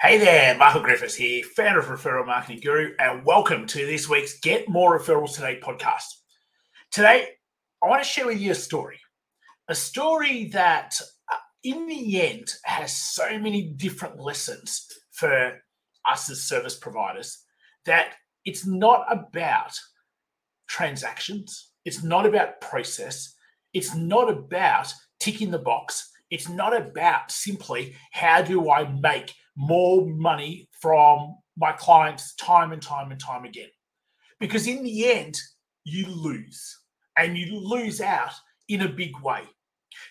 Hey 0.00 0.18
there, 0.18 0.56
Michael 0.56 0.82
Griffiths 0.82 1.14
here, 1.14 1.44
founder 1.44 1.78
of 1.78 1.86
Referral 1.86 2.26
Marketing 2.26 2.60
Guru, 2.60 2.92
and 2.98 3.24
welcome 3.24 3.66
to 3.68 3.86
this 3.86 4.08
week's 4.08 4.40
Get 4.40 4.68
More 4.68 4.98
Referrals 4.98 5.34
Today 5.34 5.60
podcast. 5.62 6.04
Today, 6.90 7.28
I 7.82 7.88
want 7.88 8.02
to 8.02 8.08
share 8.08 8.26
with 8.26 8.40
you 8.40 8.50
a 8.50 8.54
story, 8.54 8.98
a 9.68 9.74
story 9.74 10.46
that, 10.46 11.00
uh, 11.32 11.36
in 11.62 11.86
the 11.86 12.20
end, 12.20 12.48
has 12.64 12.96
so 12.96 13.38
many 13.38 13.62
different 13.62 14.18
lessons 14.18 14.88
for 15.12 15.60
us 16.08 16.30
as 16.30 16.42
service 16.42 16.76
providers 16.76 17.44
that 17.84 18.14
it's 18.44 18.66
not 18.66 19.06
about 19.08 19.78
transactions, 20.68 21.70
it's 21.84 22.02
not 22.02 22.26
about 22.26 22.60
process, 22.60 23.34
it's 23.72 23.94
not 23.94 24.28
about 24.30 24.92
ticking 25.20 25.50
the 25.50 25.58
box. 25.58 26.08
It's 26.30 26.48
not 26.48 26.74
about 26.74 27.30
simply 27.30 27.94
how 28.10 28.40
do 28.40 28.70
I 28.70 28.90
make 28.90 29.34
more 29.56 30.06
money 30.06 30.68
from 30.80 31.36
my 31.56 31.72
clients 31.72 32.34
time 32.36 32.72
and 32.72 32.82
time 32.82 33.10
and 33.10 33.20
time 33.20 33.44
again. 33.44 33.68
Because 34.40 34.66
in 34.66 34.82
the 34.82 35.10
end, 35.10 35.36
you 35.84 36.06
lose 36.06 36.80
and 37.16 37.36
you 37.36 37.58
lose 37.58 38.00
out 38.00 38.32
in 38.68 38.82
a 38.82 38.88
big 38.88 39.12
way. 39.20 39.42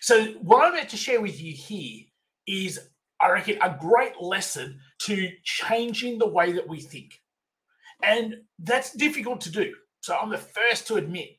So, 0.00 0.26
what 0.42 0.64
I'm 0.64 0.74
about 0.74 0.88
to 0.90 0.96
share 0.96 1.20
with 1.20 1.40
you 1.40 1.52
here 1.52 2.04
is, 2.46 2.78
I 3.20 3.30
reckon, 3.30 3.58
a 3.60 3.76
great 3.78 4.20
lesson 4.20 4.78
to 5.00 5.28
changing 5.42 6.18
the 6.18 6.28
way 6.28 6.52
that 6.52 6.68
we 6.68 6.80
think. 6.80 7.20
And 8.02 8.36
that's 8.58 8.92
difficult 8.92 9.40
to 9.42 9.50
do. 9.50 9.74
So, 10.00 10.16
I'm 10.16 10.30
the 10.30 10.38
first 10.38 10.86
to 10.88 10.94
admit 10.94 11.30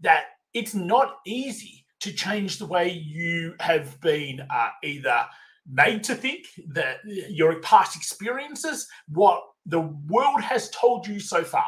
that 0.00 0.24
it's 0.52 0.74
not 0.74 1.18
easy 1.24 1.86
to 2.00 2.12
change 2.12 2.58
the 2.58 2.66
way 2.66 2.90
you 2.90 3.54
have 3.60 4.00
been 4.00 4.40
uh, 4.50 4.70
either 4.82 5.24
made 5.70 6.02
to 6.04 6.14
think 6.14 6.46
that 6.68 6.98
your 7.04 7.60
past 7.60 7.96
experiences, 7.96 8.88
what 9.08 9.42
the 9.66 9.80
world 9.80 10.40
has 10.40 10.70
told 10.70 11.06
you 11.06 11.20
so 11.20 11.44
far. 11.44 11.66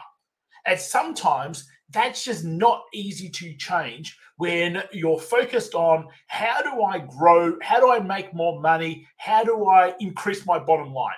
And 0.67 0.79
sometimes 0.79 1.69
that's 1.91 2.25
just 2.25 2.45
not 2.45 2.85
easy 2.93 3.29
to 3.29 3.55
change 3.57 4.19
when 4.37 4.83
you're 4.93 5.21
focused 5.21 5.75
on 5.75 6.09
how 6.27 6.63
do 6.63 6.83
I 6.83 6.99
grow? 6.99 7.57
How 7.63 7.79
do 7.79 7.91
I 7.91 8.01
make 8.01 8.35
more 8.35 8.61
money? 8.61 9.07
How 9.17 9.45
do 9.45 9.67
I 9.67 9.95
increase 10.01 10.45
my 10.45 10.59
bottom 10.59 10.93
line? 10.93 11.15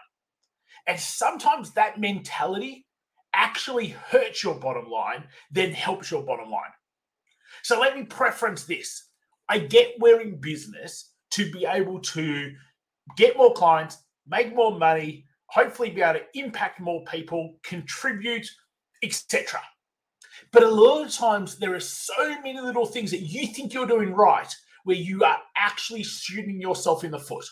And 0.86 1.00
sometimes 1.00 1.72
that 1.72 1.98
mentality 1.98 2.86
actually 3.34 3.88
hurts 3.88 4.42
your 4.42 4.54
bottom 4.54 4.88
line, 4.88 5.24
then 5.50 5.72
helps 5.72 6.10
your 6.10 6.22
bottom 6.22 6.50
line. 6.50 6.70
So 7.62 7.80
let 7.80 7.96
me 7.96 8.04
preference 8.04 8.64
this. 8.64 9.08
I 9.48 9.58
get 9.58 9.94
we're 9.98 10.20
in 10.20 10.40
business 10.40 11.12
to 11.32 11.50
be 11.50 11.66
able 11.66 12.00
to 12.00 12.52
get 13.16 13.36
more 13.36 13.52
clients, 13.52 13.98
make 14.26 14.54
more 14.54 14.78
money, 14.78 15.24
hopefully 15.46 15.90
be 15.90 16.02
able 16.02 16.20
to 16.20 16.38
impact 16.38 16.80
more 16.80 17.04
people, 17.04 17.56
contribute, 17.62 18.46
etc. 19.02 19.60
But 20.52 20.62
a 20.62 20.70
lot 20.70 21.06
of 21.06 21.12
times 21.12 21.58
there 21.58 21.74
are 21.74 21.80
so 21.80 22.40
many 22.42 22.60
little 22.60 22.86
things 22.86 23.10
that 23.10 23.22
you 23.22 23.46
think 23.46 23.72
you're 23.72 23.86
doing 23.86 24.12
right 24.12 24.52
where 24.84 24.96
you 24.96 25.24
are 25.24 25.38
actually 25.56 26.02
shooting 26.02 26.60
yourself 26.60 27.04
in 27.04 27.10
the 27.10 27.18
foot. 27.18 27.44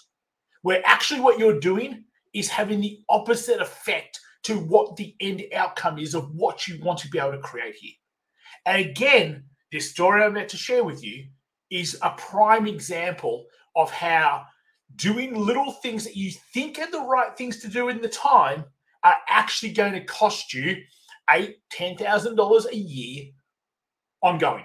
Where 0.63 0.83
actually 0.85 1.21
what 1.21 1.39
you're 1.39 1.61
doing 1.61 2.05
is 2.33 2.49
having 2.49 2.81
the 2.81 3.01
opposite 3.09 3.61
effect 3.61 4.19
to 4.45 4.59
what 4.59 4.97
the 4.97 5.15
end 5.21 5.43
outcome 5.55 5.99
is 5.99 6.15
of 6.15 6.31
what 6.35 6.69
you 6.69 6.79
want 6.83 6.99
to 7.01 7.09
be 7.09 7.19
able 7.19 7.33
to 7.33 7.39
create 7.39 7.75
here. 7.77 7.93
And 8.67 8.85
again, 8.85 9.45
this 9.73 9.91
story 9.91 10.23
I'm 10.23 10.37
about 10.37 10.49
to 10.51 10.57
share 10.57 10.85
with 10.85 11.05
you 11.05 11.27
is 11.71 11.99
a 12.03 12.11
prime 12.11 12.67
example 12.67 13.47
of 13.77 13.91
how 13.91 14.45
doing 14.97 15.35
little 15.35 15.73
things 15.73 16.05
that 16.05 16.17
you 16.17 16.31
think 16.53 16.79
are 16.79 16.91
the 16.91 17.01
right 17.01 17.37
things 17.37 17.61
to 17.61 17.69
do 17.69 17.89
in 17.89 18.01
the 18.01 18.09
time 18.09 18.65
are 19.03 19.17
actually 19.29 19.73
going 19.73 19.93
to 19.93 20.05
cost 20.05 20.55
you 20.55 20.77
eight, 21.31 21.57
ten 21.71 21.97
thousand 21.97 22.37
dollars 22.37 22.67
a 22.67 22.77
year 22.77 23.25
ongoing. 24.23 24.65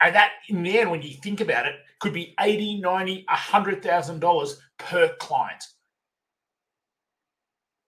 And 0.00 0.14
that 0.14 0.32
in 0.48 0.62
the 0.62 0.78
end, 0.78 0.90
when 0.90 1.02
you 1.02 1.14
think 1.22 1.40
about 1.40 1.66
it, 1.66 1.74
could 2.00 2.12
be 2.12 2.34
80, 2.38 2.80
90, 2.80 3.24
a 3.28 3.36
hundred 3.36 3.82
thousand 3.82 4.20
dollars 4.20 4.60
per 4.78 5.14
client. 5.20 5.62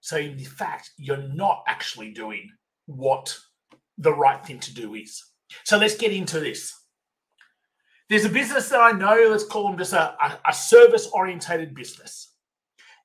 So 0.00 0.16
in 0.16 0.38
fact, 0.38 0.92
you're 0.96 1.28
not 1.34 1.64
actually 1.66 2.12
doing 2.12 2.50
what 2.86 3.36
the 3.98 4.12
right 4.14 4.44
thing 4.44 4.58
to 4.60 4.74
do 4.74 4.94
is. 4.94 5.22
So 5.64 5.76
let's 5.76 5.96
get 5.96 6.12
into 6.12 6.40
this. 6.40 6.72
There's 8.08 8.24
a 8.24 8.30
business 8.30 8.70
that 8.70 8.80
I 8.80 8.92
know, 8.92 9.28
let's 9.30 9.44
call 9.44 9.68
them 9.68 9.78
just 9.78 9.92
a, 9.92 10.16
a, 10.22 10.40
a 10.48 10.52
service 10.52 11.08
orientated 11.12 11.74
business. 11.74 12.32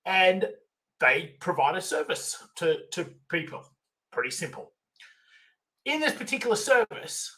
And 0.05 0.47
they 0.99 1.35
provide 1.39 1.75
a 1.75 1.81
service 1.81 2.41
to, 2.57 2.77
to 2.91 3.09
people. 3.29 3.65
Pretty 4.11 4.31
simple. 4.31 4.71
In 5.85 5.99
this 5.99 6.13
particular 6.13 6.55
service, 6.55 7.35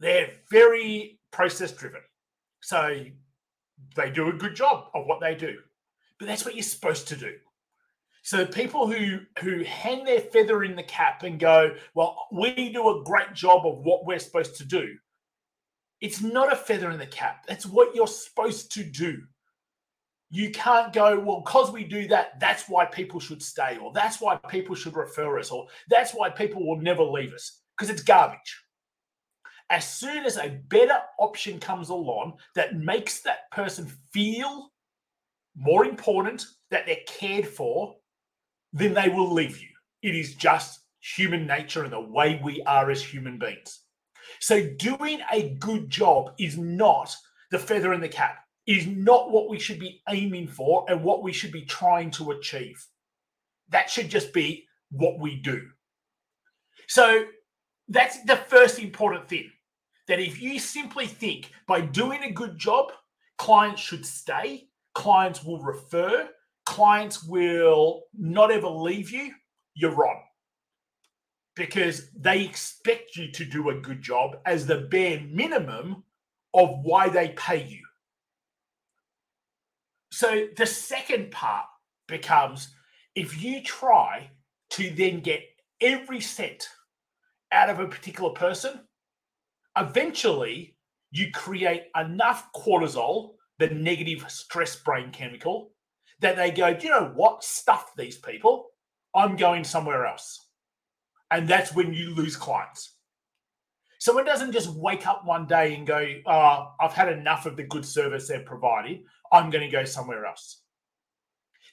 they're 0.00 0.30
very 0.50 1.20
process 1.30 1.70
driven. 1.70 2.00
So 2.60 3.04
they 3.94 4.10
do 4.10 4.28
a 4.28 4.32
good 4.32 4.56
job 4.56 4.86
of 4.94 5.06
what 5.06 5.20
they 5.20 5.34
do. 5.34 5.58
But 6.18 6.26
that's 6.26 6.44
what 6.44 6.54
you're 6.54 6.62
supposed 6.64 7.06
to 7.08 7.16
do. 7.16 7.34
So 8.22 8.46
people 8.46 8.90
who 8.90 9.18
who 9.40 9.62
hang 9.64 10.04
their 10.04 10.20
feather 10.20 10.64
in 10.64 10.76
the 10.76 10.82
cap 10.82 11.24
and 11.24 11.38
go, 11.38 11.74
well, 11.94 12.26
we 12.32 12.72
do 12.72 12.88
a 12.88 13.04
great 13.04 13.34
job 13.34 13.66
of 13.66 13.84
what 13.84 14.06
we're 14.06 14.18
supposed 14.18 14.56
to 14.56 14.64
do. 14.64 14.96
It's 16.04 16.20
not 16.20 16.52
a 16.52 16.56
feather 16.56 16.90
in 16.90 16.98
the 16.98 17.06
cap. 17.06 17.46
That's 17.46 17.64
what 17.64 17.94
you're 17.94 18.06
supposed 18.06 18.70
to 18.72 18.84
do. 18.84 19.22
You 20.28 20.50
can't 20.50 20.92
go, 20.92 21.18
well, 21.18 21.40
because 21.40 21.72
we 21.72 21.82
do 21.82 22.06
that, 22.08 22.38
that's 22.38 22.68
why 22.68 22.84
people 22.84 23.20
should 23.20 23.42
stay, 23.42 23.78
or 23.78 23.90
that's 23.94 24.20
why 24.20 24.36
people 24.36 24.74
should 24.74 24.96
refer 24.96 25.38
us, 25.38 25.50
or 25.50 25.66
that's 25.88 26.12
why 26.12 26.28
people 26.28 26.66
will 26.66 26.78
never 26.78 27.02
leave 27.02 27.32
us, 27.32 27.62
because 27.74 27.88
it's 27.88 28.02
garbage. 28.02 28.64
As 29.70 29.88
soon 29.88 30.26
as 30.26 30.36
a 30.36 30.60
better 30.68 30.98
option 31.18 31.58
comes 31.58 31.88
along 31.88 32.34
that 32.54 32.76
makes 32.76 33.22
that 33.22 33.50
person 33.50 33.90
feel 34.12 34.70
more 35.56 35.86
important, 35.86 36.44
that 36.70 36.84
they're 36.84 36.98
cared 37.06 37.48
for, 37.48 37.96
then 38.74 38.92
they 38.92 39.08
will 39.08 39.32
leave 39.32 39.58
you. 39.58 39.70
It 40.02 40.14
is 40.14 40.34
just 40.34 40.80
human 41.00 41.46
nature 41.46 41.82
and 41.82 41.92
the 41.94 41.98
way 41.98 42.38
we 42.44 42.60
are 42.64 42.90
as 42.90 43.02
human 43.02 43.38
beings. 43.38 43.83
So, 44.44 44.68
doing 44.76 45.20
a 45.32 45.54
good 45.58 45.88
job 45.88 46.32
is 46.38 46.58
not 46.58 47.16
the 47.50 47.58
feather 47.58 47.94
in 47.94 48.02
the 48.02 48.10
cap, 48.10 48.40
is 48.66 48.86
not 48.86 49.30
what 49.30 49.48
we 49.48 49.58
should 49.58 49.78
be 49.78 50.02
aiming 50.10 50.48
for 50.48 50.84
and 50.86 51.02
what 51.02 51.22
we 51.22 51.32
should 51.32 51.50
be 51.50 51.64
trying 51.64 52.10
to 52.10 52.30
achieve. 52.32 52.76
That 53.70 53.88
should 53.88 54.10
just 54.10 54.34
be 54.34 54.66
what 54.90 55.18
we 55.18 55.36
do. 55.36 55.62
So, 56.88 57.24
that's 57.88 58.22
the 58.24 58.36
first 58.36 58.78
important 58.78 59.30
thing 59.30 59.50
that 60.08 60.20
if 60.20 60.42
you 60.42 60.58
simply 60.58 61.06
think 61.06 61.50
by 61.66 61.80
doing 61.80 62.24
a 62.24 62.30
good 62.30 62.58
job, 62.58 62.92
clients 63.38 63.80
should 63.80 64.04
stay, 64.04 64.68
clients 64.92 65.42
will 65.42 65.62
refer, 65.62 66.28
clients 66.66 67.24
will 67.24 68.02
not 68.12 68.50
ever 68.50 68.68
leave 68.68 69.10
you, 69.10 69.32
you're 69.72 69.96
wrong 69.96 70.20
because 71.56 72.10
they 72.18 72.42
expect 72.42 73.16
you 73.16 73.30
to 73.32 73.44
do 73.44 73.70
a 73.70 73.80
good 73.80 74.02
job 74.02 74.36
as 74.44 74.66
the 74.66 74.78
bare 74.78 75.20
minimum 75.20 76.02
of 76.52 76.80
why 76.82 77.08
they 77.08 77.28
pay 77.30 77.64
you. 77.64 77.82
So 80.10 80.46
the 80.56 80.66
second 80.66 81.30
part 81.30 81.66
becomes 82.06 82.68
if 83.14 83.42
you 83.42 83.62
try 83.62 84.30
to 84.70 84.90
then 84.90 85.20
get 85.20 85.42
every 85.80 86.20
cent 86.20 86.68
out 87.52 87.70
of 87.70 87.78
a 87.78 87.88
particular 87.88 88.30
person, 88.30 88.80
eventually 89.76 90.76
you 91.10 91.30
create 91.32 91.84
enough 91.96 92.52
cortisol, 92.52 93.34
the 93.58 93.68
negative 93.68 94.24
stress 94.28 94.76
brain 94.76 95.10
chemical, 95.10 95.70
that 96.20 96.36
they 96.36 96.50
go, 96.50 96.74
do 96.74 96.86
you 96.86 96.92
know 96.92 97.12
what? 97.14 97.44
Stuff 97.44 97.92
these 97.96 98.18
people. 98.18 98.66
I'm 99.14 99.36
going 99.36 99.62
somewhere 99.62 100.06
else. 100.06 100.43
And 101.34 101.48
that's 101.48 101.74
when 101.74 101.92
you 101.92 102.14
lose 102.14 102.36
clients. 102.36 102.94
Someone 103.98 104.24
doesn't 104.24 104.52
just 104.52 104.70
wake 104.70 105.04
up 105.04 105.26
one 105.26 105.48
day 105.48 105.74
and 105.74 105.84
go, 105.84 106.06
oh, 106.26 106.74
I've 106.80 106.92
had 106.92 107.08
enough 107.08 107.44
of 107.44 107.56
the 107.56 107.64
good 107.64 107.84
service 107.84 108.28
they're 108.28 108.44
providing. 108.44 109.04
I'm 109.32 109.50
going 109.50 109.68
to 109.68 109.76
go 109.76 109.84
somewhere 109.84 110.26
else. 110.26 110.62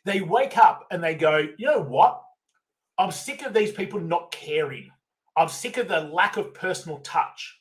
They 0.03 0.21
wake 0.21 0.57
up 0.57 0.87
and 0.89 1.03
they 1.03 1.13
go, 1.13 1.47
you 1.59 1.67
know 1.67 1.83
what? 1.83 2.23
I'm 2.97 3.11
sick 3.11 3.43
of 3.43 3.53
these 3.53 3.71
people 3.71 3.99
not 3.99 4.31
caring. 4.31 4.89
I'm 5.37 5.47
sick 5.47 5.77
of 5.77 5.87
the 5.87 5.99
lack 5.99 6.37
of 6.37 6.55
personal 6.55 6.97
touch. 7.01 7.55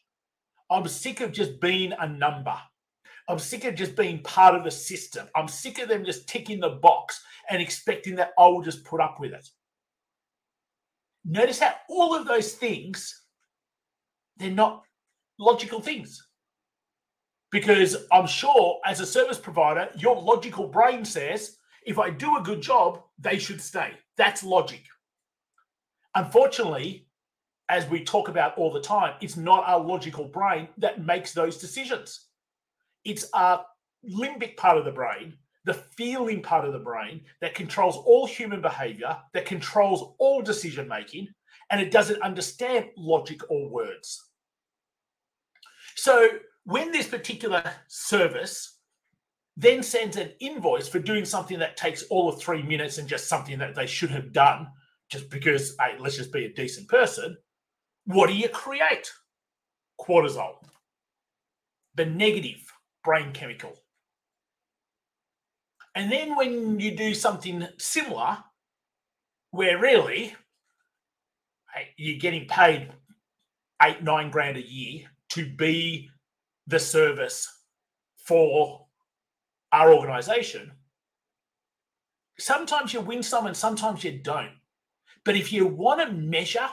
I'm 0.71 0.89
sick 0.89 1.21
of 1.21 1.33
just 1.33 1.61
being 1.61 1.93
a 1.93 2.09
number. 2.09 2.57
I'm 3.29 3.39
sick 3.39 3.65
of 3.65 3.75
just 3.75 3.95
being 3.95 4.23
part 4.23 4.55
of 4.55 4.65
the 4.65 4.71
system. 4.71 5.29
I'm 5.37 5.49
sick 5.49 5.79
of 5.79 5.91
them 5.91 6.07
just 6.07 6.27
ticking 6.27 6.61
the 6.61 6.79
box 6.81 7.23
and 7.51 7.61
expecting 7.61 8.15
that 8.15 8.31
I'll 8.39 8.63
just 8.63 8.85
put 8.85 9.03
up 9.03 9.21
with 9.21 9.35
it. 9.35 9.47
Notice 11.25 11.61
how 11.61 11.75
all 11.89 12.15
of 12.15 12.27
those 12.27 12.55
things, 12.55 13.25
they're 14.37 14.51
not 14.51 14.83
logical 15.39 15.81
things. 15.81 16.27
Because 17.51 17.97
I'm 18.13 18.27
sure 18.27 18.81
as 18.87 19.01
a 19.01 19.07
service 19.07 19.39
provider, 19.39 19.89
your 19.97 20.21
logical 20.21 20.69
brain 20.69 21.05
says, 21.05 21.57
If 21.85 21.99
I 21.99 22.11
do 22.11 22.37
a 22.37 22.43
good 22.43 22.61
job, 22.61 23.03
they 23.19 23.39
should 23.39 23.61
stay. 23.61 23.93
That's 24.17 24.45
logic. 24.45 24.83
Unfortunately, 26.15 27.07
as 27.69 27.89
we 27.89 28.05
talk 28.05 28.29
about 28.29 28.57
all 28.59 28.73
the 28.73 28.81
time, 28.81 29.15
it's 29.21 29.37
not 29.37 29.65
our 29.67 29.81
logical 29.81 30.25
brain 30.25 30.69
that 30.79 31.05
makes 31.05 31.33
those 31.33 31.57
decisions. 31.57 32.27
It's 33.05 33.29
our 33.33 33.65
limbic 34.09 34.57
part 34.57 34.77
of 34.77 34.85
the 34.85 34.91
brain, 34.91 35.35
the 35.65 35.75
feeling 35.75 36.43
part 36.43 36.65
of 36.65 36.73
the 36.73 36.79
brain 36.79 37.23
that 37.41 37.55
controls 37.55 37.97
all 37.97 38.27
human 38.27 38.61
behavior, 38.61 39.17
that 39.35 39.47
controls 39.47 40.15
all 40.19 40.43
decision 40.43 40.89
making, 40.89 41.29
and 41.71 41.81
it 41.81 41.91
doesn't 41.91 42.23
understand 42.23 42.87
logic 42.97 43.41
or 43.51 43.69
words. 43.69 44.31
So 45.97 46.29
when 46.65 46.93
this 46.93 47.07
particular 47.07 47.63
service 47.89 48.79
then 49.57 49.83
sends 49.83 50.17
an 50.17 50.31
invoice 50.41 50.89
for 50.89 50.99
doing 50.99 51.25
something 51.25 51.59
that 51.59 51.77
takes 51.77 52.05
all 52.05 52.31
of 52.31 52.41
three 52.41 52.63
minutes 52.63 52.97
and 52.97 53.07
just 53.07 53.29
something 53.29 53.59
that 53.59 53.75
they 53.75 53.87
should 53.87 54.11
have 54.11 54.33
done 54.33 54.67
just 55.11 55.29
because, 55.29 55.77
hey, 55.79 55.97
let's 55.99 56.17
just 56.17 56.33
be 56.33 56.47
a 56.47 56.55
decent 56.55 56.89
person, 56.89 57.37
what 58.07 58.29
do 58.29 58.35
you 58.35 58.49
create? 58.49 59.13
Cortisol, 60.01 60.55
the 61.95 62.07
negative 62.07 62.61
brain 63.05 63.33
chemical. 63.33 63.75
And 65.95 66.11
then 66.11 66.37
when 66.37 66.79
you 66.79 66.97
do 66.97 67.15
something 67.15 67.67
similar, 67.79 68.39
where 69.51 69.79
really 69.79 70.35
you're 71.97 72.19
getting 72.19 72.47
paid 72.47 72.93
eight, 73.83 74.03
nine 74.03 74.31
grand 74.31 74.57
a 74.57 74.67
year 74.67 75.07
to 75.31 75.47
be 75.47 76.09
the 76.67 76.79
service 76.79 77.49
for 78.25 78.87
our 79.73 79.93
organization, 79.93 80.73
sometimes 82.39 82.93
you 82.93 83.01
win 83.01 83.23
some 83.23 83.47
and 83.47 83.57
sometimes 83.57 84.05
you 84.05 84.19
don't. 84.19 84.53
But 85.25 85.37
if 85.37 85.53
you 85.53 85.67
want 85.67 86.01
to 86.01 86.13
measure 86.13 86.69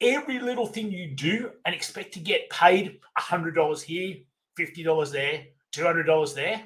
every 0.00 0.38
little 0.38 0.66
thing 0.66 0.90
you 0.92 1.08
do 1.08 1.50
and 1.64 1.74
expect 1.74 2.12
to 2.14 2.20
get 2.20 2.50
paid 2.50 3.00
$100 3.18 3.82
here, 3.82 4.16
$50 4.58 5.12
there, 5.12 5.44
$200 5.74 6.34
there, 6.34 6.62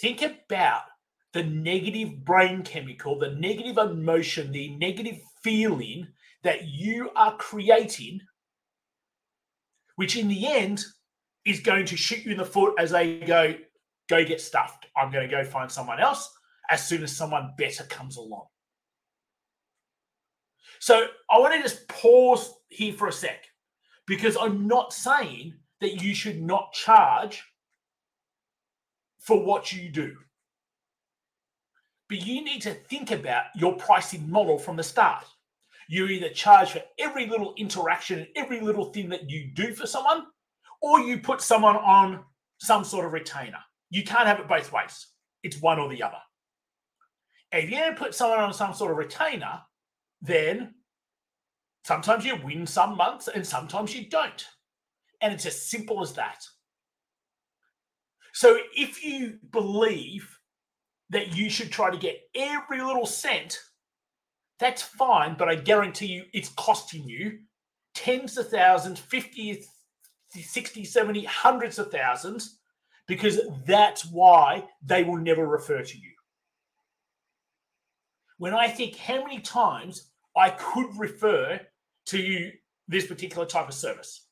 think 0.00 0.22
about 0.22 0.82
the 1.32 1.42
negative 1.42 2.24
brain 2.24 2.62
chemical, 2.62 3.18
the 3.18 3.32
negative 3.32 3.78
emotion, 3.78 4.52
the 4.52 4.76
negative 4.76 5.18
feeling 5.42 6.06
that 6.44 6.68
you 6.68 7.10
are 7.16 7.36
creating, 7.36 8.20
which 9.96 10.16
in 10.16 10.28
the 10.28 10.46
end 10.46 10.84
is 11.44 11.60
going 11.60 11.86
to 11.86 11.96
shoot 11.96 12.24
you 12.24 12.32
in 12.32 12.38
the 12.38 12.44
foot 12.44 12.74
as 12.78 12.90
they 12.90 13.18
go, 13.20 13.54
go 14.08 14.24
get 14.24 14.40
stuffed. 14.40 14.86
I'm 14.96 15.10
going 15.10 15.28
to 15.28 15.34
go 15.34 15.44
find 15.44 15.70
someone 15.70 16.00
else 16.00 16.32
as 16.70 16.86
soon 16.86 17.02
as 17.02 17.14
someone 17.14 17.54
better 17.58 17.84
comes 17.84 18.16
along. 18.16 18.46
So 20.78 21.06
I 21.30 21.38
want 21.38 21.54
to 21.54 21.62
just 21.62 21.88
pause 21.88 22.52
here 22.68 22.92
for 22.92 23.08
a 23.08 23.12
sec 23.12 23.44
because 24.06 24.36
I'm 24.36 24.66
not 24.66 24.92
saying 24.92 25.54
that 25.80 26.02
you 26.02 26.14
should 26.14 26.42
not 26.42 26.72
charge 26.72 27.42
for 29.24 29.42
what 29.42 29.72
you 29.72 29.88
do. 29.88 30.14
But 32.08 32.24
you 32.24 32.44
need 32.44 32.62
to 32.62 32.74
think 32.74 33.10
about 33.10 33.44
your 33.56 33.74
pricing 33.74 34.30
model 34.30 34.58
from 34.58 34.76
the 34.76 34.82
start. 34.82 35.24
You 35.88 36.06
either 36.06 36.28
charge 36.28 36.70
for 36.72 36.82
every 36.98 37.26
little 37.26 37.54
interaction 37.56 38.20
and 38.20 38.28
every 38.36 38.60
little 38.60 38.86
thing 38.92 39.08
that 39.08 39.28
you 39.28 39.50
do 39.54 39.74
for 39.74 39.86
someone, 39.86 40.26
or 40.82 41.00
you 41.00 41.18
put 41.18 41.40
someone 41.40 41.76
on 41.76 42.22
some 42.58 42.84
sort 42.84 43.06
of 43.06 43.12
retainer. 43.12 43.58
You 43.90 44.04
can't 44.04 44.26
have 44.26 44.40
it 44.40 44.48
both 44.48 44.72
ways. 44.72 45.08
It's 45.42 45.60
one 45.60 45.78
or 45.78 45.88
the 45.88 46.02
other. 46.02 46.20
If 47.52 47.70
you 47.70 47.94
put 47.96 48.14
someone 48.14 48.40
on 48.40 48.52
some 48.52 48.74
sort 48.74 48.90
of 48.90 48.98
retainer, 48.98 49.60
then 50.20 50.74
sometimes 51.86 52.24
you 52.24 52.36
win 52.36 52.66
some 52.66 52.96
months 52.96 53.28
and 53.28 53.46
sometimes 53.46 53.94
you 53.94 54.08
don't. 54.08 54.44
And 55.22 55.32
it's 55.32 55.46
as 55.46 55.68
simple 55.68 56.02
as 56.02 56.12
that. 56.14 56.44
So 58.34 58.58
if 58.76 59.04
you 59.04 59.38
believe 59.52 60.38
that 61.10 61.36
you 61.36 61.48
should 61.48 61.70
try 61.70 61.90
to 61.90 61.96
get 61.96 62.20
every 62.34 62.82
little 62.82 63.06
cent, 63.06 63.60
that's 64.58 64.82
fine, 64.82 65.36
but 65.38 65.48
I 65.48 65.54
guarantee 65.54 66.06
you 66.06 66.24
it's 66.32 66.48
costing 66.50 67.08
you 67.08 67.38
tens 67.94 68.36
of 68.36 68.48
thousands, 68.48 68.98
50, 68.98 69.62
60, 70.30 70.84
70, 70.84 71.24
hundreds 71.24 71.78
of 71.78 71.92
thousands, 71.92 72.58
because 73.06 73.40
that's 73.66 74.04
why 74.04 74.64
they 74.84 75.04
will 75.04 75.18
never 75.18 75.46
refer 75.46 75.82
to 75.82 75.96
you. 75.96 76.10
When 78.38 78.52
I 78.52 78.66
think 78.66 78.96
how 78.96 79.22
many 79.22 79.38
times 79.38 80.10
I 80.36 80.50
could 80.50 80.88
refer 80.98 81.60
to 82.06 82.18
you 82.18 82.50
this 82.88 83.06
particular 83.06 83.46
type 83.46 83.68
of 83.68 83.74
service, 83.74 84.26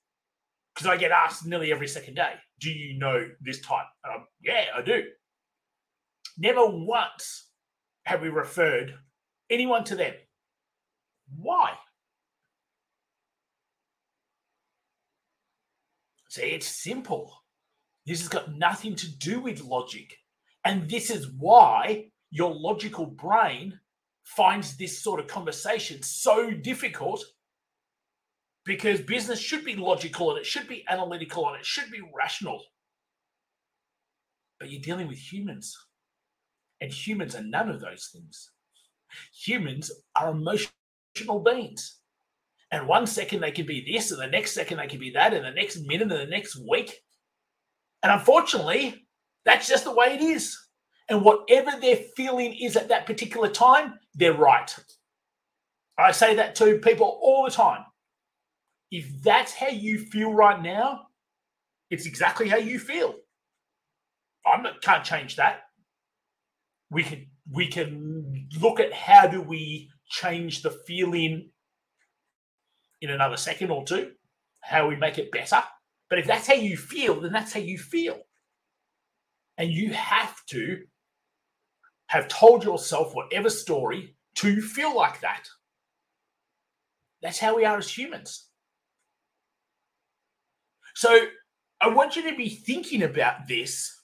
because 0.75 0.89
I 0.89 0.97
get 0.97 1.13
asked 1.13 1.47
nearly 1.47 1.71
every 1.71 1.87
second 1.87 2.15
day, 2.15 2.33
do 2.63 2.71
you 2.71 2.99
know 2.99 3.29
this 3.41 3.61
type? 3.61 3.87
Um, 4.09 4.25
yeah, 4.43 4.67
I 4.77 4.83
do. 4.83 5.03
Never 6.39 6.65
once 6.65 7.49
have 8.05 8.23
we 8.23 8.29
referred 8.29 8.95
anyone 9.51 9.85
to 9.85 9.97
them. 9.97 10.15
Why? 11.37 11.73
See, 16.29 16.43
it's 16.43 16.83
simple. 16.83 17.33
This 18.07 18.21
has 18.21 18.29
got 18.29 18.55
nothing 18.55 18.95
to 18.97 19.19
do 19.19 19.41
with 19.41 19.63
logic. 19.63 20.17
And 20.65 20.89
this 20.89 21.11
is 21.11 21.29
why 21.39 22.07
your 22.31 22.55
logical 22.55 23.07
brain 23.07 23.79
finds 24.25 24.77
this 24.77 25.03
sort 25.03 25.21
of 25.21 25.27
conversation 25.27 26.03
so 26.03 26.51
difficult 26.51 27.23
because 28.65 29.01
business 29.01 29.41
should 29.41 29.65
be 29.65 29.77
logical 29.77 30.31
and 30.31 30.39
it 30.39 30.47
should 30.47 30.69
be 30.69 30.85
analytical 30.89 31.49
and 31.49 31.57
it 31.57 31.67
should 31.67 31.91
be 31.91 32.01
rational. 32.15 32.63
But 34.61 34.71
you're 34.71 34.81
dealing 34.81 35.09
with 35.09 35.19
humans, 35.19 35.77
and 36.81 36.93
humans 36.93 37.35
are 37.35 37.43
none 37.43 37.69
of 37.69 37.81
those 37.81 38.11
things. 38.13 38.51
Humans 39.45 39.91
are 40.17 40.31
emotional 40.31 41.41
beings. 41.45 41.99
And 42.71 42.87
one 42.87 43.07
second 43.07 43.41
they 43.41 43.51
can 43.51 43.67
be 43.67 43.85
this, 43.93 44.13
and 44.13 44.21
the 44.21 44.27
next 44.27 44.53
second 44.53 44.79
they 44.79 44.87
can 44.87 45.01
be 45.01 45.11
that, 45.11 45.35
and 45.35 45.45
the 45.45 45.51
next 45.51 45.81
minute, 45.81 46.03
and 46.03 46.11
the 46.11 46.27
next 46.27 46.59
week. 46.69 47.03
And 48.03 48.13
unfortunately, 48.13 49.07
that's 49.45 49.69
just 49.69 49.85
the 49.85 49.95
way 49.95 50.15
it 50.15 50.23
is. 50.23 50.57
And 51.09 51.23
whatever 51.23 51.73
their 51.81 51.97
feeling 52.17 52.55
is 52.55 52.77
at 52.77 52.89
that 52.89 53.07
particular 53.07 53.49
time, 53.49 53.99
they're 54.15 54.33
right. 54.33 54.75
I 55.99 56.13
say 56.13 56.37
that 56.37 56.55
to 56.57 56.79
people 56.79 57.19
all 57.21 57.45
the 57.45 57.51
time. 57.51 57.85
If 58.93 59.23
that's 59.23 59.55
how 59.55 59.69
you 59.69 59.99
feel 59.99 60.35
right 60.35 60.63
now, 60.63 61.07
it's 61.91 62.05
exactly 62.05 62.47
how 62.47 62.59
you 62.59 62.79
feel. 62.79 63.15
I 64.45 64.63
can't 64.83 65.03
change 65.03 65.37
that. 65.37 65.63
We 66.91 67.03
can 67.03 67.27
we 67.51 67.69
can 67.69 68.49
look 68.61 68.81
at 68.81 68.93
how 68.93 69.27
do 69.29 69.41
we 69.41 69.91
change 70.11 70.61
the 70.61 70.71
feeling 70.87 71.51
in 73.01 73.09
another 73.09 73.39
second 73.39 73.71
or 73.71 73.83
two, 73.83 74.13
how 74.61 74.89
we 74.89 74.97
make 74.97 75.17
it 75.17 75.33
better. 75.33 75.63
But 76.11 76.19
if 76.19 76.27
that's 76.27 76.47
how 76.47 76.55
you 76.55 76.77
feel, 76.77 77.19
then 77.19 77.33
that's 77.33 77.55
how 77.55 77.61
you 77.61 77.79
feel. 77.79 78.19
And 79.57 79.71
you 79.71 79.95
have 79.95 80.37
to 80.51 80.83
have 82.09 82.29
told 82.29 82.63
yourself 82.63 83.15
whatever 83.15 83.49
story 83.49 84.17
to 84.35 84.61
feel 84.61 84.95
like 84.95 85.23
that. 85.23 85.45
That's 87.23 87.39
how 87.39 87.57
we 87.57 87.65
are 87.65 87.79
as 87.79 87.89
humans. 87.89 88.51
So 90.95 91.27
I 91.81 91.89
want 91.89 92.17
you 92.17 92.31
to 92.31 92.37
be 92.37 92.49
thinking 92.49 93.03
about 93.03 93.49
this. 93.49 94.01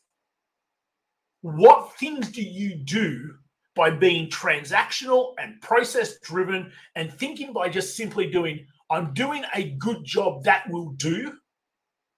What 1.42 1.96
things 1.98 2.30
do 2.30 2.42
you 2.42 2.74
do 2.74 3.34
by 3.76 3.90
being 3.90 4.28
transactional 4.28 5.34
and 5.38 5.60
process 5.60 6.18
driven 6.18 6.72
and 6.96 7.12
thinking 7.12 7.52
by 7.52 7.68
just 7.68 7.96
simply 7.96 8.30
doing, 8.30 8.66
I'm 8.90 9.14
doing 9.14 9.44
a 9.54 9.70
good 9.70 10.04
job 10.04 10.42
that 10.44 10.68
will 10.68 10.90
do? 10.90 11.34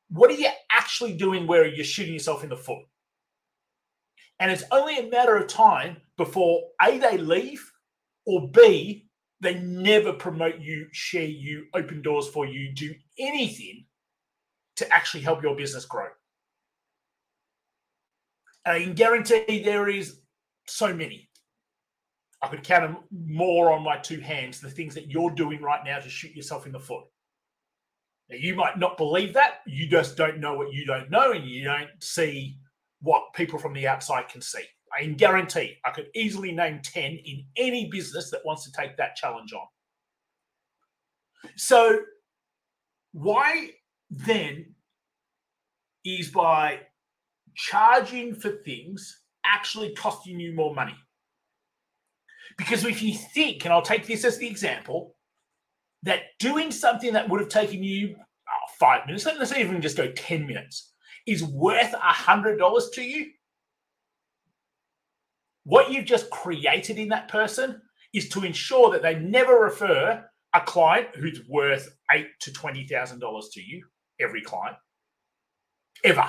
What 0.08 0.30
are 0.30 0.34
you 0.34 0.48
actually 0.72 1.12
doing 1.12 1.46
where 1.46 1.66
you're 1.66 1.84
shooting 1.84 2.14
yourself 2.14 2.42
in 2.42 2.48
the 2.48 2.56
foot? 2.56 2.82
And 4.38 4.50
it's 4.50 4.64
only 4.72 4.98
a 4.98 5.10
matter 5.10 5.36
of 5.36 5.48
time 5.48 5.98
before 6.16 6.62
A, 6.82 6.96
they 6.96 7.18
leave, 7.18 7.62
or 8.24 8.48
B, 8.48 9.06
they 9.42 9.54
never 9.56 10.14
promote 10.14 10.58
you, 10.60 10.86
share 10.92 11.22
you, 11.22 11.66
open 11.74 12.00
doors 12.00 12.28
for 12.28 12.46
you, 12.46 12.72
do 12.72 12.94
anything 13.18 13.84
to 14.80 14.92
actually 14.92 15.22
help 15.22 15.42
your 15.42 15.56
business 15.56 15.84
grow. 15.84 16.08
And 18.64 18.76
I 18.76 18.82
can 18.82 18.94
guarantee 18.94 19.62
there 19.64 19.88
is 19.88 20.20
so 20.66 20.94
many. 20.94 21.28
I 22.42 22.48
could 22.48 22.64
count 22.64 22.82
them 22.82 22.98
more 23.12 23.72
on 23.72 23.84
my 23.84 23.98
two 23.98 24.20
hands, 24.20 24.60
the 24.60 24.70
things 24.70 24.94
that 24.94 25.10
you're 25.10 25.30
doing 25.30 25.60
right 25.60 25.84
now 25.84 25.98
to 25.98 26.08
shoot 26.08 26.34
yourself 26.34 26.66
in 26.66 26.72
the 26.72 26.80
foot. 26.80 27.04
Now, 28.30 28.36
you 28.36 28.54
might 28.54 28.78
not 28.78 28.96
believe 28.96 29.34
that. 29.34 29.60
You 29.66 29.88
just 29.88 30.16
don't 30.16 30.38
know 30.38 30.54
what 30.54 30.72
you 30.72 30.86
don't 30.86 31.10
know, 31.10 31.32
and 31.32 31.44
you 31.44 31.64
don't 31.64 31.90
see 32.00 32.58
what 33.02 33.34
people 33.34 33.58
from 33.58 33.74
the 33.74 33.86
outside 33.86 34.28
can 34.28 34.40
see. 34.40 34.64
I 34.96 35.02
can 35.02 35.14
guarantee 35.14 35.76
I 35.84 35.90
could 35.90 36.08
easily 36.14 36.52
name 36.52 36.80
10 36.82 37.02
in 37.24 37.44
any 37.56 37.90
business 37.90 38.30
that 38.30 38.44
wants 38.44 38.64
to 38.64 38.72
take 38.72 38.96
that 38.96 39.16
challenge 39.16 39.52
on. 39.52 39.66
So, 41.56 42.00
why 43.12 43.70
then 44.10 44.74
is 46.04 46.30
by 46.30 46.80
charging 47.54 48.34
for 48.34 48.50
things 48.50 49.22
actually 49.44 49.94
costing 49.94 50.40
you 50.40 50.54
more 50.54 50.74
money? 50.74 50.96
Because 52.58 52.84
if 52.84 53.02
you 53.02 53.14
think, 53.14 53.64
and 53.64 53.72
I'll 53.72 53.82
take 53.82 54.06
this 54.06 54.24
as 54.24 54.38
the 54.38 54.48
example, 54.48 55.14
that 56.02 56.22
doing 56.38 56.70
something 56.70 57.12
that 57.12 57.28
would 57.28 57.40
have 57.40 57.48
taken 57.48 57.82
you 57.82 58.16
oh, 58.18 58.72
five 58.78 59.06
minutes, 59.06 59.26
let's 59.26 59.56
even 59.56 59.80
just 59.80 59.96
go 59.96 60.10
10 60.10 60.46
minutes, 60.46 60.92
is 61.26 61.42
worth 61.42 61.92
a 61.94 62.12
$100 62.12 62.92
to 62.94 63.02
you, 63.02 63.26
what 65.64 65.90
you've 65.92 66.06
just 66.06 66.30
created 66.30 66.98
in 66.98 67.08
that 67.10 67.28
person 67.28 67.80
is 68.12 68.28
to 68.30 68.44
ensure 68.44 68.90
that 68.90 69.02
they 69.02 69.14
never 69.16 69.60
refer 69.60 70.24
a 70.54 70.60
client 70.60 71.08
who's 71.14 71.40
worth 71.48 71.96
eight 72.12 72.26
to 72.40 72.52
twenty 72.52 72.84
thousand 72.84 73.20
dollars 73.20 73.50
to 73.52 73.62
you, 73.62 73.84
every 74.20 74.42
client, 74.42 74.76
ever. 76.04 76.26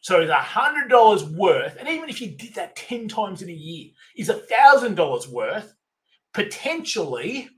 So 0.00 0.26
the 0.26 0.34
hundred 0.34 0.88
dollars 0.88 1.24
worth, 1.24 1.76
and 1.78 1.88
even 1.88 2.08
if 2.08 2.20
you 2.20 2.28
did 2.28 2.54
that 2.54 2.76
ten 2.76 3.08
times 3.08 3.42
in 3.42 3.48
a 3.48 3.52
year, 3.52 3.90
is 4.16 4.28
a 4.28 4.34
thousand 4.34 4.94
dollars 4.94 5.28
worth, 5.28 5.74
potentially 6.32 7.48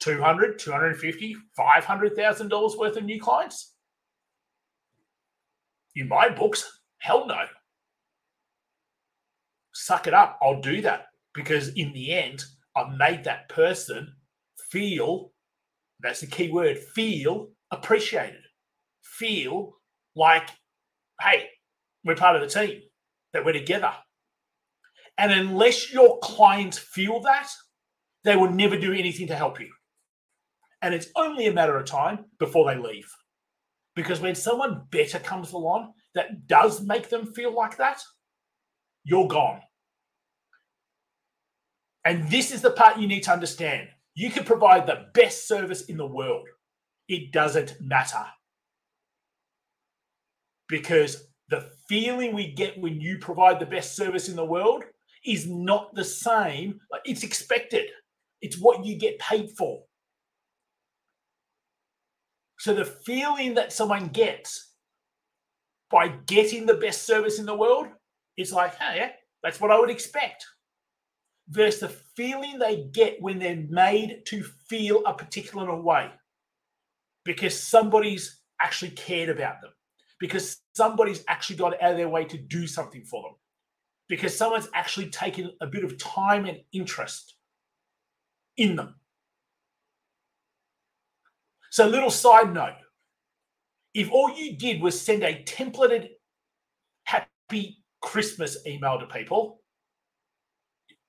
200, 0.00 0.58
250, 0.58 1.36
500,000 1.56 2.48
dollars 2.48 2.76
worth 2.76 2.96
of 2.96 3.04
new 3.04 3.20
clients. 3.20 3.74
In 5.96 6.06
my 6.06 6.28
books, 6.28 6.80
hell 6.98 7.26
no 7.26 7.46
suck 9.78 10.06
it 10.06 10.14
up. 10.14 10.38
I'll 10.42 10.60
do 10.60 10.82
that 10.82 11.06
because 11.34 11.68
in 11.68 11.92
the 11.92 12.12
end, 12.12 12.44
I've 12.76 12.96
made 12.96 13.24
that 13.24 13.48
person 13.48 14.12
feel 14.70 15.32
that's 16.00 16.20
the 16.20 16.26
key 16.26 16.50
word 16.50 16.78
feel 16.78 17.48
appreciated, 17.70 18.42
feel 19.02 19.76
like, 20.14 20.50
hey, 21.20 21.48
we're 22.04 22.14
part 22.14 22.36
of 22.36 22.42
the 22.42 22.48
team, 22.48 22.80
that 23.32 23.44
we're 23.44 23.52
together. 23.52 23.92
And 25.16 25.32
unless 25.32 25.92
your 25.92 26.18
clients 26.20 26.78
feel 26.78 27.20
that, 27.20 27.48
they 28.24 28.36
will 28.36 28.50
never 28.50 28.78
do 28.78 28.92
anything 28.92 29.26
to 29.28 29.34
help 29.34 29.60
you. 29.60 29.68
And 30.80 30.94
it's 30.94 31.08
only 31.16 31.46
a 31.46 31.52
matter 31.52 31.76
of 31.76 31.86
time 31.86 32.26
before 32.38 32.66
they 32.66 32.80
leave. 32.80 33.10
Because 33.96 34.20
when 34.20 34.36
someone 34.36 34.82
better 34.90 35.18
comes 35.18 35.52
along 35.52 35.92
that 36.14 36.46
does 36.46 36.80
make 36.80 37.08
them 37.08 37.26
feel 37.34 37.52
like 37.52 37.76
that, 37.78 38.00
you're 39.04 39.26
gone. 39.26 39.60
And 42.04 42.30
this 42.30 42.52
is 42.52 42.62
the 42.62 42.70
part 42.70 42.98
you 42.98 43.08
need 43.08 43.24
to 43.24 43.32
understand. 43.32 43.88
You 44.18 44.30
can 44.30 44.42
provide 44.42 44.84
the 44.84 45.06
best 45.14 45.46
service 45.46 45.82
in 45.82 45.96
the 45.96 46.04
world, 46.04 46.48
it 47.06 47.30
doesn't 47.30 47.80
matter. 47.80 48.26
Because 50.68 51.28
the 51.50 51.70
feeling 51.88 52.34
we 52.34 52.50
get 52.52 52.80
when 52.80 53.00
you 53.00 53.18
provide 53.18 53.60
the 53.60 53.66
best 53.66 53.94
service 53.94 54.28
in 54.28 54.34
the 54.34 54.44
world 54.44 54.82
is 55.24 55.46
not 55.46 55.94
the 55.94 56.02
same. 56.02 56.80
It's 57.04 57.22
expected, 57.22 57.90
it's 58.42 58.58
what 58.58 58.84
you 58.84 58.96
get 58.96 59.20
paid 59.20 59.50
for. 59.56 59.84
So 62.58 62.74
the 62.74 62.86
feeling 62.86 63.54
that 63.54 63.72
someone 63.72 64.08
gets 64.08 64.72
by 65.92 66.08
getting 66.26 66.66
the 66.66 66.74
best 66.74 67.06
service 67.06 67.38
in 67.38 67.46
the 67.46 67.54
world 67.54 67.86
is 68.36 68.52
like, 68.52 68.74
hey, 68.80 69.12
that's 69.44 69.60
what 69.60 69.70
I 69.70 69.78
would 69.78 69.90
expect 69.90 70.44
versus 71.50 71.80
the 71.80 71.88
feeling 71.88 72.58
they 72.58 72.88
get 72.92 73.20
when 73.20 73.38
they're 73.38 73.64
made 73.68 74.22
to 74.26 74.42
feel 74.42 75.02
a 75.06 75.14
particular 75.14 75.74
way 75.80 76.10
because 77.24 77.58
somebody's 77.58 78.40
actually 78.60 78.90
cared 78.92 79.28
about 79.28 79.60
them, 79.60 79.70
because 80.18 80.58
somebody's 80.74 81.24
actually 81.28 81.56
got 81.56 81.80
out 81.82 81.92
of 81.92 81.96
their 81.96 82.08
way 82.08 82.24
to 82.24 82.38
do 82.38 82.66
something 82.66 83.04
for 83.04 83.22
them, 83.22 83.34
because 84.08 84.36
someone's 84.36 84.68
actually 84.74 85.08
taken 85.10 85.52
a 85.60 85.66
bit 85.66 85.84
of 85.84 85.98
time 85.98 86.46
and 86.46 86.58
interest 86.72 87.34
in 88.56 88.76
them. 88.76 88.94
So, 91.70 91.86
little 91.86 92.10
side 92.10 92.52
note 92.52 92.76
if 93.94 94.10
all 94.10 94.30
you 94.30 94.56
did 94.56 94.80
was 94.80 95.00
send 95.00 95.22
a 95.22 95.42
templated 95.44 96.08
happy 97.04 97.84
Christmas 98.00 98.56
email 98.66 98.98
to 98.98 99.06
people, 99.06 99.60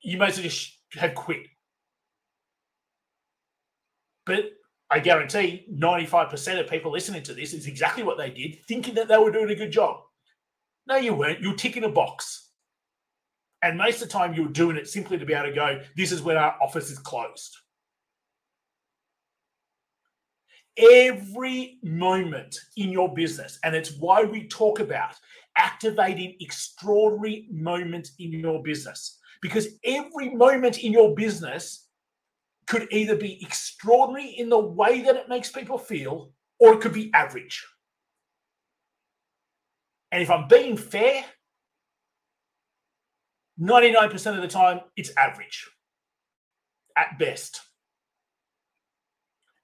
you 0.01 0.18
might 0.18 0.29
as 0.29 0.38
well 0.38 0.44
just 0.44 0.77
have 0.94 1.15
quit. 1.15 1.41
But 4.25 4.51
I 4.89 5.00
guarantee 5.00 5.65
95% 5.72 6.60
of 6.60 6.70
people 6.70 6.91
listening 6.91 7.24
to 7.24 7.34
this 7.34 7.53
is 7.53 7.68
exactly 7.68 8.03
what 8.03 8.18
they 8.18 8.29
did, 8.29 8.63
thinking 8.68 8.96
that 8.96 9.08
they 9.08 9.18
were 9.18 9.32
doing 9.32 9.50
a 9.50 9.56
good 9.56 9.72
job. 9.72 10.01
No, 10.88 10.96
you 10.96 11.13
weren't. 11.13 11.41
You 11.41 11.51
were 11.51 11.56
ticking 11.56 11.84
a 11.84 11.89
box. 11.89 12.50
And 13.62 13.77
most 13.77 14.01
of 14.01 14.08
the 14.08 14.13
time, 14.13 14.34
you 14.34 14.44
were 14.44 14.50
doing 14.50 14.77
it 14.77 14.88
simply 14.88 15.18
to 15.18 15.25
be 15.25 15.34
able 15.34 15.50
to 15.50 15.56
go, 15.56 15.82
this 15.96 16.12
is 16.12 16.22
when 16.22 16.38
our 16.38 16.56
office 16.62 16.89
is 16.89 16.98
closed. 16.98 17.56
Every 20.77 21.77
moment 21.84 22.58
in 22.77 22.89
your 22.89 23.13
business, 23.13 23.60
and 23.63 23.75
it's 23.75 23.98
why 23.98 24.24
we 24.24 24.48
talk 24.48 24.79
about 24.79 25.13
activating 25.60 26.36
extraordinary 26.39 27.48
moments 27.51 28.13
in 28.18 28.32
your 28.32 28.63
business 28.63 29.20
because 29.42 29.68
every 29.84 30.34
moment 30.34 30.80
in 30.80 30.92
your 30.92 31.13
business 31.13 31.88
could 32.66 32.88
either 32.92 33.16
be 33.16 33.44
extraordinary 33.44 34.30
in 34.30 34.50
the 34.50 34.58
way 34.58 35.01
that 35.01 35.16
it 35.16 35.30
makes 35.30 35.51
people 35.51 35.78
feel 35.78 36.32
or 36.60 36.74
it 36.74 36.82
could 36.82 36.94
be 36.94 37.12
average. 37.13 37.66
And 40.12 40.24
if 40.24 40.30
I'm 40.30 40.48
being 40.48 40.78
fair, 40.78 41.24
99% 43.60 44.36
of 44.36 44.42
the 44.42 44.48
time, 44.48 44.82
it's 44.96 45.12
average 45.18 45.70
at 46.98 47.20
best. 47.20 47.62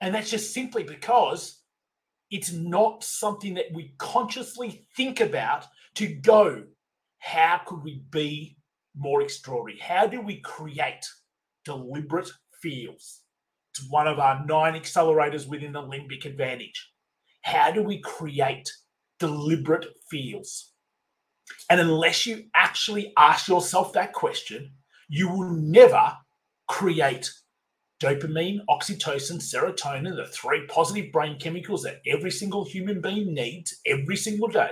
And 0.02 0.14
that's 0.14 0.30
just 0.30 0.54
simply 0.54 0.84
because 0.84 1.62
it's 2.32 2.52
not 2.52 3.04
something 3.04 3.54
that 3.56 3.72
we 3.74 3.94
consciously 3.98 4.88
think 4.96 5.22
about 5.22 5.66
to 5.96 6.08
go, 6.08 6.64
how 7.20 7.62
could 7.66 7.84
we 7.84 8.04
be 8.10 8.58
more 8.98 9.22
extraordinary? 9.22 9.80
How 9.80 10.08
do 10.08 10.22
we 10.22 10.38
create 10.42 11.06
deliberate 11.64 12.30
feels? 12.62 13.22
It's 13.74 13.90
one 13.90 14.08
of 14.08 14.20
our 14.20 14.46
nine 14.46 14.74
accelerators 14.74 15.48
within 15.48 15.74
the 15.74 15.82
limbic 15.82 16.26
advantage. 16.26 16.92
How 17.42 17.72
do 17.72 17.84
we 17.84 18.00
create 18.00 18.72
deliberate 19.20 19.88
feels? 20.10 20.72
And 21.70 21.80
unless 21.80 22.26
you 22.26 22.46
actually 22.56 23.14
ask 23.18 23.48
yourself 23.48 23.94
that 23.94 24.14
question, 24.14 24.72
you 25.10 25.30
will 25.30 25.52
never 25.52 26.14
create 26.68 27.30
dopamine, 28.02 28.60
oxytocin, 28.70 29.38
serotonin, 29.38 30.16
the 30.16 30.28
three 30.28 30.66
positive 30.68 31.12
brain 31.12 31.38
chemicals 31.40 31.84
that 31.84 32.02
every 32.08 32.32
single 32.32 32.66
human 32.66 33.02
being 33.02 33.34
needs 33.34 33.80
every 33.86 34.18
single 34.18 34.48
day. 34.48 34.72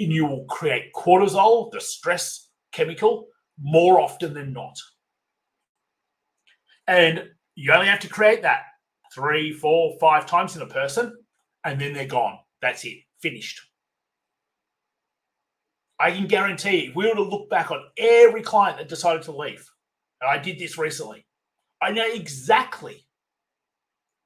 And 0.00 0.10
you 0.10 0.24
will 0.26 0.44
create 0.46 0.94
cortisol, 0.94 1.70
the 1.70 1.80
stress 1.80 2.48
chemical 2.72 3.28
more 3.62 4.00
often 4.00 4.32
than 4.32 4.52
not. 4.52 4.76
And 6.86 7.28
you 7.54 7.72
only 7.72 7.86
have 7.86 8.00
to 8.00 8.08
create 8.08 8.42
that 8.42 8.62
three, 9.14 9.52
four, 9.52 9.98
five 10.00 10.24
times 10.24 10.56
in 10.56 10.62
a 10.62 10.66
person, 10.66 11.14
and 11.64 11.80
then 11.80 11.92
they're 11.92 12.06
gone. 12.06 12.38
That's 12.62 12.84
it, 12.84 12.98
finished. 13.20 13.60
I 15.98 16.12
can 16.12 16.26
guarantee 16.26 16.86
if 16.88 16.96
we 16.96 17.06
were 17.06 17.14
to 17.14 17.22
look 17.22 17.50
back 17.50 17.70
on 17.70 17.84
every 17.98 18.40
client 18.40 18.78
that 18.78 18.88
decided 18.88 19.22
to 19.24 19.36
leave, 19.36 19.68
and 20.22 20.30
I 20.30 20.38
did 20.38 20.58
this 20.58 20.78
recently, 20.78 21.26
I 21.82 21.90
know 21.92 22.06
exactly 22.10 23.06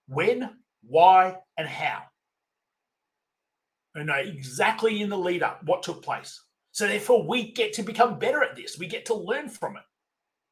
when, 0.06 0.50
why, 0.86 1.38
and 1.58 1.66
how. 1.66 2.02
I 3.96 4.02
know 4.02 4.14
exactly 4.14 5.02
in 5.02 5.08
the 5.08 5.18
lead 5.18 5.42
up 5.42 5.62
what 5.64 5.82
took 5.82 6.02
place. 6.02 6.40
So 6.72 6.88
therefore, 6.88 7.26
we 7.26 7.52
get 7.52 7.72
to 7.74 7.82
become 7.82 8.18
better 8.18 8.42
at 8.42 8.56
this. 8.56 8.78
We 8.78 8.86
get 8.88 9.06
to 9.06 9.14
learn 9.14 9.48
from 9.48 9.76
it. 9.76 9.82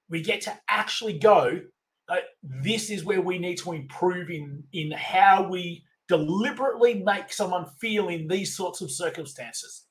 We 0.08 0.22
get 0.22 0.42
to 0.42 0.56
actually 0.68 1.18
go. 1.18 1.60
Uh, 2.08 2.16
this 2.42 2.90
is 2.90 3.04
where 3.04 3.20
we 3.20 3.38
need 3.38 3.58
to 3.58 3.72
improve 3.72 4.30
in 4.30 4.62
in 4.72 4.92
how 4.92 5.48
we 5.48 5.84
deliberately 6.08 7.02
make 7.02 7.32
someone 7.32 7.66
feel 7.80 8.08
in 8.08 8.28
these 8.28 8.54
sorts 8.56 8.80
of 8.82 8.90
circumstances. 8.90 9.86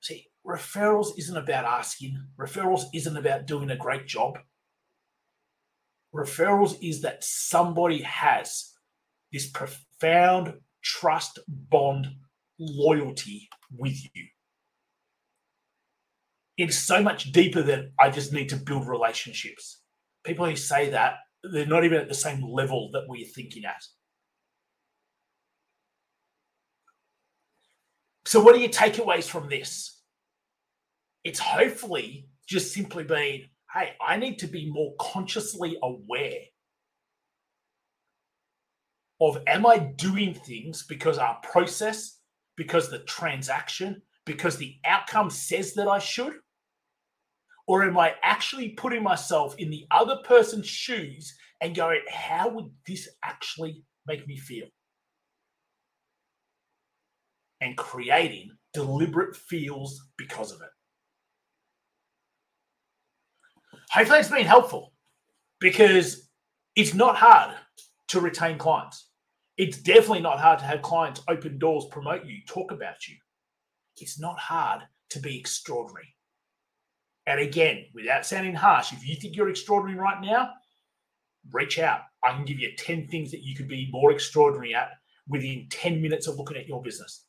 See, 0.00 0.26
referrals 0.46 1.12
isn't 1.16 1.36
about 1.36 1.64
asking. 1.64 2.20
Referrals 2.38 2.84
isn't 2.92 3.16
about 3.16 3.46
doing 3.46 3.70
a 3.70 3.76
great 3.76 4.06
job. 4.06 4.38
Referrals 6.14 6.76
is 6.82 7.00
that 7.02 7.24
somebody 7.24 8.02
has 8.02 8.72
this 9.32 9.48
profound 9.48 10.54
trust 10.82 11.38
bond 11.48 12.08
loyalty 12.58 13.48
with 13.76 13.98
you. 14.14 14.26
It's 16.58 16.76
so 16.76 17.02
much 17.02 17.32
deeper 17.32 17.62
than 17.62 17.92
I 17.98 18.10
just 18.10 18.32
need 18.32 18.48
to 18.50 18.56
build 18.56 18.86
relationships. 18.86 19.80
People 20.24 20.46
who 20.46 20.56
say 20.56 20.90
that, 20.90 21.14
they're 21.42 21.66
not 21.66 21.84
even 21.84 21.98
at 21.98 22.08
the 22.08 22.14
same 22.14 22.42
level 22.42 22.90
that 22.92 23.06
we're 23.08 23.26
thinking 23.26 23.64
at. 23.64 23.82
So, 28.26 28.40
what 28.40 28.54
are 28.54 28.58
your 28.58 28.68
takeaways 28.68 29.24
from 29.24 29.48
this? 29.48 30.00
It's 31.24 31.40
hopefully 31.40 32.28
just 32.46 32.72
simply 32.72 33.04
being, 33.04 33.46
hey, 33.74 33.92
I 34.00 34.16
need 34.16 34.38
to 34.40 34.46
be 34.46 34.70
more 34.70 34.94
consciously 35.00 35.76
aware 35.82 36.38
of 39.28 39.42
am 39.46 39.66
I 39.66 39.78
doing 39.78 40.34
things 40.34 40.84
because 40.88 41.18
our 41.18 41.38
process, 41.42 42.18
because 42.56 42.90
the 42.90 43.00
transaction, 43.00 44.02
because 44.24 44.56
the 44.56 44.76
outcome 44.84 45.30
says 45.30 45.74
that 45.74 45.88
I 45.88 45.98
should? 45.98 46.34
Or 47.66 47.84
am 47.84 47.98
I 47.98 48.14
actually 48.22 48.70
putting 48.70 49.02
myself 49.02 49.54
in 49.58 49.70
the 49.70 49.86
other 49.90 50.16
person's 50.24 50.66
shoes 50.66 51.34
and 51.60 51.76
going, 51.76 52.00
how 52.10 52.48
would 52.48 52.70
this 52.86 53.08
actually 53.24 53.84
make 54.06 54.26
me 54.26 54.36
feel? 54.36 54.66
And 57.60 57.76
creating 57.76 58.50
deliberate 58.74 59.36
feels 59.36 60.00
because 60.16 60.50
of 60.50 60.60
it. 60.60 60.68
Hopefully, 63.92 64.18
it's 64.18 64.28
been 64.28 64.46
helpful 64.46 64.92
because 65.60 66.28
it's 66.74 66.94
not 66.94 67.14
hard 67.14 67.54
to 68.08 68.20
retain 68.20 68.58
clients. 68.58 69.11
It's 69.56 69.78
definitely 69.78 70.20
not 70.20 70.40
hard 70.40 70.58
to 70.60 70.64
have 70.64 70.82
clients 70.82 71.22
open 71.28 71.58
doors, 71.58 71.84
promote 71.90 72.24
you, 72.24 72.38
talk 72.46 72.72
about 72.72 73.06
you. 73.06 73.16
It's 73.98 74.18
not 74.18 74.38
hard 74.38 74.82
to 75.10 75.20
be 75.20 75.38
extraordinary. 75.38 76.14
And 77.26 77.40
again, 77.40 77.84
without 77.94 78.26
sounding 78.26 78.54
harsh, 78.54 78.92
if 78.92 79.06
you 79.06 79.14
think 79.14 79.36
you're 79.36 79.50
extraordinary 79.50 79.98
right 79.98 80.20
now, 80.20 80.50
reach 81.50 81.78
out. 81.78 82.00
I 82.24 82.32
can 82.32 82.44
give 82.44 82.58
you 82.58 82.74
10 82.76 83.08
things 83.08 83.30
that 83.30 83.42
you 83.42 83.54
could 83.54 83.68
be 83.68 83.90
more 83.92 84.10
extraordinary 84.10 84.74
at 84.74 84.90
within 85.28 85.66
10 85.70 86.00
minutes 86.00 86.26
of 86.26 86.36
looking 86.36 86.56
at 86.56 86.66
your 86.66 86.82
business 86.82 87.24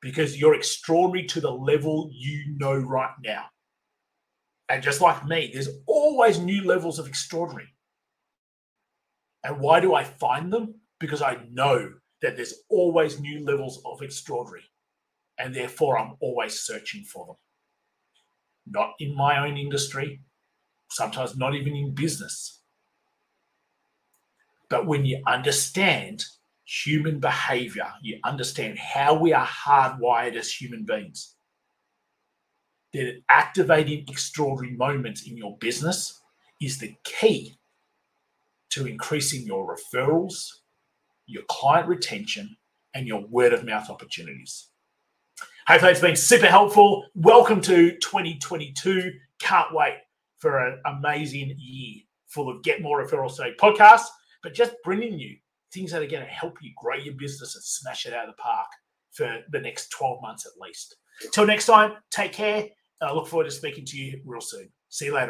because 0.00 0.38
you're 0.38 0.54
extraordinary 0.54 1.26
to 1.26 1.40
the 1.40 1.50
level 1.50 2.10
you 2.12 2.56
know 2.56 2.74
right 2.74 3.14
now. 3.22 3.44
And 4.68 4.82
just 4.82 5.00
like 5.00 5.26
me, 5.26 5.50
there's 5.52 5.68
always 5.86 6.38
new 6.38 6.64
levels 6.64 6.98
of 6.98 7.08
extraordinary. 7.08 7.68
And 9.44 9.60
why 9.60 9.80
do 9.80 9.94
I 9.94 10.04
find 10.04 10.52
them? 10.52 10.74
Because 10.98 11.22
I 11.22 11.38
know 11.50 11.92
that 12.22 12.36
there's 12.36 12.62
always 12.68 13.20
new 13.20 13.44
levels 13.44 13.80
of 13.84 14.02
extraordinary. 14.02 14.64
And 15.38 15.54
therefore, 15.54 15.98
I'm 15.98 16.16
always 16.20 16.60
searching 16.60 17.04
for 17.04 17.26
them. 17.26 17.36
Not 18.66 18.94
in 18.98 19.14
my 19.14 19.46
own 19.46 19.56
industry, 19.56 20.20
sometimes 20.90 21.36
not 21.36 21.54
even 21.54 21.76
in 21.76 21.94
business. 21.94 22.60
But 24.68 24.86
when 24.86 25.04
you 25.04 25.22
understand 25.26 26.24
human 26.64 27.18
behavior, 27.20 27.88
you 28.02 28.18
understand 28.24 28.78
how 28.78 29.14
we 29.14 29.32
are 29.32 29.46
hardwired 29.46 30.34
as 30.34 30.52
human 30.52 30.84
beings, 30.84 31.36
that 32.92 33.20
activating 33.30 34.04
extraordinary 34.08 34.76
moments 34.76 35.26
in 35.26 35.36
your 35.36 35.56
business 35.58 36.20
is 36.60 36.78
the 36.78 36.94
key 37.04 37.56
to 38.70 38.86
increasing 38.86 39.46
your 39.46 39.76
referrals, 39.76 40.48
your 41.28 41.42
client 41.48 41.86
retention, 41.86 42.56
and 42.94 43.06
your 43.06 43.20
word 43.26 43.52
of 43.52 43.64
mouth 43.64 43.90
opportunities. 43.90 44.68
Hopefully, 45.66 45.92
it's 45.92 46.00
been 46.00 46.16
super 46.16 46.46
helpful. 46.46 47.04
Welcome 47.14 47.60
to 47.62 47.92
2022. 47.98 49.12
Can't 49.38 49.74
wait 49.74 49.98
for 50.38 50.58
an 50.58 50.80
amazing 50.86 51.54
year 51.58 51.96
full 52.28 52.48
of 52.48 52.62
Get 52.62 52.80
More 52.80 53.04
Referrals 53.04 53.36
Today 53.36 53.54
podcasts, 53.60 54.06
but 54.42 54.54
just 54.54 54.72
bringing 54.82 55.18
you 55.18 55.36
things 55.72 55.92
that 55.92 56.02
are 56.02 56.06
going 56.06 56.24
to 56.24 56.30
help 56.30 56.56
you 56.62 56.72
grow 56.78 56.96
your 56.96 57.14
business 57.14 57.54
and 57.54 57.62
smash 57.62 58.06
it 58.06 58.14
out 58.14 58.28
of 58.28 58.34
the 58.34 58.42
park 58.42 58.68
for 59.10 59.40
the 59.50 59.60
next 59.60 59.90
12 59.90 60.22
months 60.22 60.46
at 60.46 60.58
least. 60.58 60.96
Till 61.32 61.46
next 61.46 61.66
time, 61.66 61.96
take 62.10 62.32
care. 62.32 62.68
I 63.02 63.12
look 63.12 63.26
forward 63.26 63.44
to 63.44 63.50
speaking 63.50 63.84
to 63.84 63.98
you 63.98 64.20
real 64.24 64.40
soon. 64.40 64.70
See 64.88 65.06
you 65.06 65.14
later. 65.14 65.26